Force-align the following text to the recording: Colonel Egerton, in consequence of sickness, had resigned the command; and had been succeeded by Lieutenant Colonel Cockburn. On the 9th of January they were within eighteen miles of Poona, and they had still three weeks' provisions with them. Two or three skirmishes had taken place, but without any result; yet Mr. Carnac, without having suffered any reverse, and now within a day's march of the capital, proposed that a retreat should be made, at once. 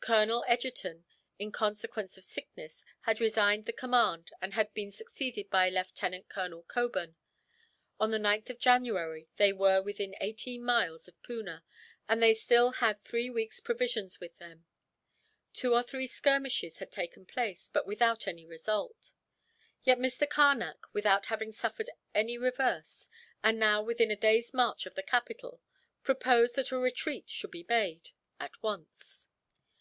Colonel 0.00 0.44
Egerton, 0.46 1.04
in 1.36 1.50
consequence 1.50 2.16
of 2.16 2.22
sickness, 2.22 2.84
had 3.00 3.20
resigned 3.20 3.66
the 3.66 3.72
command; 3.72 4.30
and 4.40 4.52
had 4.52 4.72
been 4.72 4.92
succeeded 4.92 5.50
by 5.50 5.68
Lieutenant 5.68 6.28
Colonel 6.28 6.62
Cockburn. 6.62 7.16
On 7.98 8.12
the 8.12 8.18
9th 8.18 8.48
of 8.50 8.60
January 8.60 9.26
they 9.36 9.52
were 9.52 9.82
within 9.82 10.14
eighteen 10.20 10.62
miles 10.62 11.08
of 11.08 11.20
Poona, 11.24 11.64
and 12.08 12.22
they 12.22 12.28
had 12.34 12.36
still 12.36 12.72
three 13.02 13.28
weeks' 13.28 13.58
provisions 13.58 14.20
with 14.20 14.36
them. 14.38 14.64
Two 15.52 15.74
or 15.74 15.82
three 15.82 16.06
skirmishes 16.06 16.78
had 16.78 16.92
taken 16.92 17.26
place, 17.26 17.68
but 17.68 17.84
without 17.84 18.28
any 18.28 18.46
result; 18.46 19.10
yet 19.82 19.98
Mr. 19.98 20.24
Carnac, 20.30 20.86
without 20.92 21.26
having 21.26 21.50
suffered 21.50 21.90
any 22.14 22.38
reverse, 22.38 23.08
and 23.42 23.58
now 23.58 23.82
within 23.82 24.12
a 24.12 24.16
day's 24.16 24.54
march 24.54 24.86
of 24.86 24.94
the 24.94 25.02
capital, 25.02 25.60
proposed 26.04 26.54
that 26.54 26.70
a 26.70 26.78
retreat 26.78 27.28
should 27.28 27.50
be 27.50 27.66
made, 27.68 28.10
at 28.38 28.52
once. 28.62 29.26